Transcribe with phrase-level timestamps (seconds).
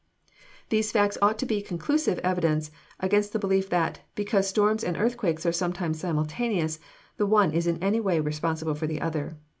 [0.69, 5.45] These facts ought to be conclusive evidence against the belief that, because storms and earthquakes
[5.45, 6.79] are sometimes simultaneous,
[7.17, 9.37] the one is in any way responsible for the other.